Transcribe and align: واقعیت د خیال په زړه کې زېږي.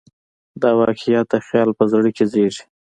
واقعیت 0.79 1.25
د 1.31 1.35
خیال 1.45 1.69
په 1.77 1.83
زړه 1.91 2.09
کې 2.15 2.25
زېږي. 2.31 2.63